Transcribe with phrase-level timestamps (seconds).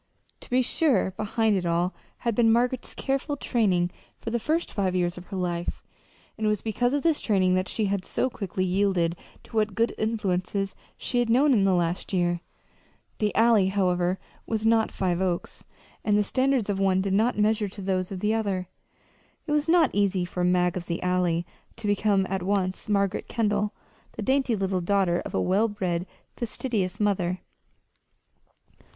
[0.39, 4.95] To be sure, behind it all had been Margaret's careful training for the first five
[4.95, 5.83] years of her life,
[6.39, 9.75] and it was because of this training that she had so quickly yielded to what
[9.75, 12.41] good influences she had known in the last year.
[13.19, 14.17] The Alley, however,
[14.47, 15.65] was not Five Oaks;
[16.03, 18.69] and the standards of one did not measure to those of the other.
[19.45, 21.45] It was not easy for "Mag of the Alley"
[21.75, 23.71] to become at once Margaret Kendall,
[24.13, 27.41] the dainty little daughter of a well bred, fastidious mother.